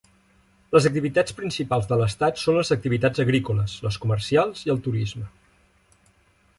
Les 0.75 0.87
activitats 0.89 1.35
principals 1.41 1.85
de 1.91 1.99
l'estat 2.01 2.41
són 2.45 2.57
les 2.61 2.73
activitats 2.77 3.23
agrícoles, 3.27 3.77
les 3.89 4.01
comercials 4.07 4.67
i 4.69 4.75
el 4.77 4.85
turisme. 4.89 5.31